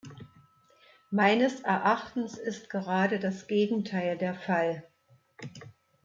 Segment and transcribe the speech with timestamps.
[1.11, 4.83] Meines Erachtens ist gerade das Gegenteil der Fall!